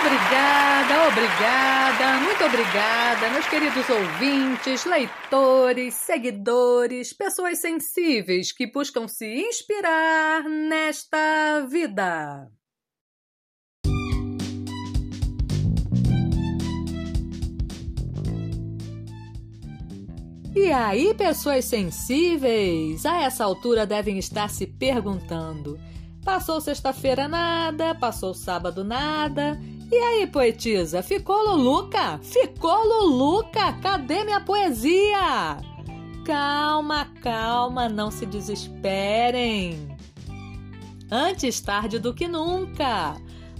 Obrigada, 0.00 1.08
obrigada, 1.08 2.20
muito 2.20 2.44
obrigada, 2.44 3.30
meus 3.30 3.46
queridos 3.48 3.88
ouvintes, 3.90 4.84
leitores, 4.84 5.94
seguidores, 5.94 7.12
pessoas 7.12 7.60
sensíveis 7.60 8.52
que 8.52 8.70
buscam 8.70 9.08
se 9.08 9.26
inspirar 9.26 10.44
nesta 10.44 11.66
vida. 11.68 12.48
E 20.54 20.70
aí, 20.70 21.12
pessoas 21.14 21.64
sensíveis, 21.64 23.04
a 23.04 23.22
essa 23.22 23.44
altura 23.44 23.84
devem 23.84 24.16
estar 24.18 24.48
se 24.48 24.64
perguntando: 24.64 25.76
passou 26.24 26.60
sexta-feira 26.60 27.26
nada, 27.26 27.96
passou 27.96 28.32
sábado 28.32 28.84
nada. 28.84 29.58
E 29.90 29.96
aí, 29.96 30.26
poetisa, 30.26 31.02
ficou 31.02 31.48
Luluca? 31.48 32.18
Ficou 32.18 32.84
Luluca? 32.84 33.72
Cadê 33.80 34.22
minha 34.22 34.38
poesia? 34.38 35.56
Calma, 36.26 37.06
calma, 37.22 37.88
não 37.88 38.10
se 38.10 38.26
desesperem. 38.26 39.88
Antes 41.10 41.58
tarde 41.62 41.98
do 41.98 42.12
que 42.12 42.28
nunca. 42.28 43.16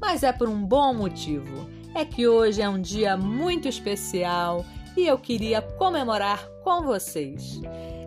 Mas 0.00 0.22
é 0.22 0.32
por 0.32 0.48
um 0.48 0.64
bom 0.64 0.94
motivo. 0.94 1.68
É 1.92 2.04
que 2.04 2.28
hoje 2.28 2.62
é 2.62 2.68
um 2.68 2.80
dia 2.80 3.16
muito 3.16 3.66
especial 3.66 4.64
e 4.96 5.04
eu 5.04 5.18
queria 5.18 5.60
comemorar 5.60 6.46
com 6.62 6.82
vocês. 6.82 7.60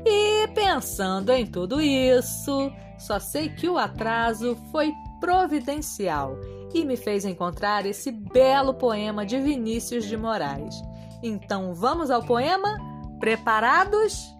E 0.05 0.47
pensando 0.53 1.33
em 1.33 1.45
tudo 1.45 1.81
isso, 1.81 2.71
só 2.97 3.19
sei 3.19 3.49
que 3.49 3.67
o 3.67 3.77
atraso 3.77 4.57
foi 4.71 4.93
providencial 5.19 6.37
e 6.75 6.83
me 6.83 6.97
fez 6.97 7.23
encontrar 7.23 7.85
esse 7.85 8.11
belo 8.11 8.73
poema 8.73 9.25
de 9.25 9.39
Vinícius 9.39 10.03
de 10.03 10.17
Moraes. 10.17 10.75
Então 11.23 11.73
vamos 11.73 12.11
ao 12.11 12.21
poema? 12.21 12.77
Preparados? 13.17 14.35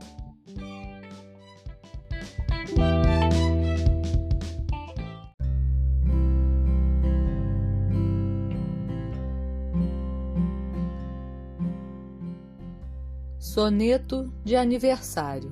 Soneto 13.39 14.30
de 14.44 14.58
aniversário. 14.58 15.49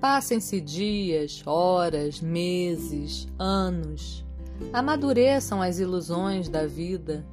Passem-se 0.00 0.60
dias, 0.60 1.42
horas, 1.44 2.20
meses, 2.20 3.26
anos. 3.36 4.25
Amadureçam 4.72 5.62
as 5.62 5.78
ilusões 5.78 6.48
da 6.48 6.66
vida. 6.66 7.26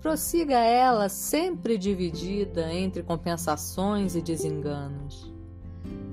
Prossiga 0.00 0.58
ela 0.58 1.08
sempre 1.08 1.78
dividida 1.78 2.72
entre 2.72 3.02
compensações 3.02 4.16
e 4.16 4.20
desenganos. 4.20 5.32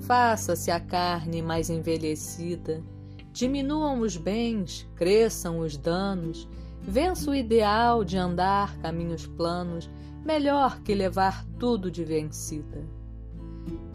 Faça-se 0.01 0.71
a 0.71 0.79
carne 0.79 1.41
mais 1.41 1.69
envelhecida. 1.69 2.83
Diminuam 3.31 4.01
os 4.01 4.17
bens, 4.17 4.87
cresçam 4.95 5.59
os 5.59 5.75
danos. 5.77 6.47
Vença 6.81 7.31
o 7.31 7.35
ideal 7.35 8.03
de 8.03 8.17
andar 8.17 8.77
caminhos 8.77 9.27
planos 9.27 9.89
melhor 10.23 10.81
que 10.81 10.93
levar 10.93 11.45
tudo 11.57 11.89
de 11.89 12.03
vencida. 12.03 12.83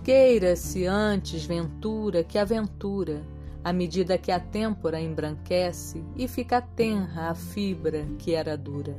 Queira-se 0.02 0.86
antes 0.86 1.44
ventura 1.44 2.22
que 2.22 2.38
aventura, 2.38 3.22
à 3.64 3.72
medida 3.72 4.18
que 4.18 4.30
a 4.30 4.38
têmpora 4.38 5.00
embranquece 5.00 6.04
e 6.14 6.28
fica 6.28 6.60
tenra 6.60 7.30
a 7.30 7.34
fibra 7.34 8.06
que 8.18 8.34
era 8.34 8.56
dura. 8.58 8.94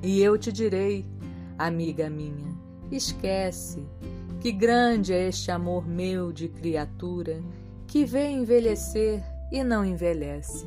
E 0.00 0.22
eu 0.22 0.38
te 0.38 0.52
direi, 0.52 1.04
amiga 1.58 2.08
minha, 2.08 2.56
esquece 2.90 3.84
que 4.40 4.52
grande 4.52 5.12
é 5.12 5.28
este 5.28 5.50
amor 5.50 5.86
meu 5.86 6.32
de 6.32 6.48
criatura 6.48 7.42
que 7.86 8.04
vê 8.04 8.30
envelhecer 8.30 9.22
e 9.50 9.62
não 9.64 9.84
envelhece. 9.84 10.66